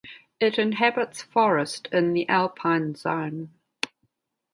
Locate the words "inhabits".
0.57-1.21